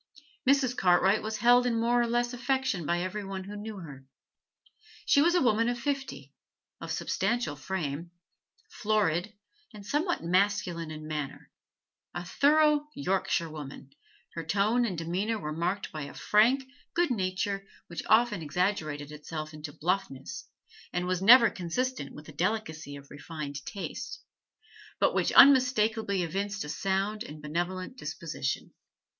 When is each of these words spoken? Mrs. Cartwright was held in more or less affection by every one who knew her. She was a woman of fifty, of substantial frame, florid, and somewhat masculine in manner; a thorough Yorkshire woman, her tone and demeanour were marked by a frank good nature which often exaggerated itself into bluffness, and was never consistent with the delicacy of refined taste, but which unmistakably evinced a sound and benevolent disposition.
Mrs. 0.49 0.75
Cartwright 0.75 1.21
was 1.21 1.37
held 1.37 1.67
in 1.67 1.79
more 1.79 2.01
or 2.01 2.07
less 2.07 2.33
affection 2.33 2.87
by 2.87 3.03
every 3.03 3.23
one 3.23 3.43
who 3.43 3.55
knew 3.55 3.77
her. 3.77 4.03
She 5.05 5.21
was 5.21 5.35
a 5.35 5.43
woman 5.43 5.69
of 5.69 5.77
fifty, 5.77 6.33
of 6.79 6.91
substantial 6.91 7.55
frame, 7.55 8.09
florid, 8.67 9.31
and 9.75 9.85
somewhat 9.85 10.23
masculine 10.23 10.89
in 10.89 11.05
manner; 11.07 11.51
a 12.15 12.25
thorough 12.25 12.87
Yorkshire 12.95 13.47
woman, 13.51 13.91
her 14.33 14.43
tone 14.43 14.85
and 14.85 14.97
demeanour 14.97 15.37
were 15.37 15.53
marked 15.53 15.91
by 15.91 16.05
a 16.05 16.15
frank 16.15 16.63
good 16.95 17.11
nature 17.11 17.67
which 17.85 18.01
often 18.07 18.41
exaggerated 18.41 19.11
itself 19.11 19.53
into 19.53 19.71
bluffness, 19.71 20.47
and 20.91 21.05
was 21.05 21.21
never 21.21 21.51
consistent 21.51 22.15
with 22.15 22.25
the 22.25 22.31
delicacy 22.31 22.95
of 22.95 23.11
refined 23.11 23.63
taste, 23.67 24.23
but 24.99 25.13
which 25.13 25.31
unmistakably 25.33 26.23
evinced 26.23 26.63
a 26.63 26.69
sound 26.69 27.23
and 27.23 27.39
benevolent 27.39 27.95
disposition. 27.97 28.73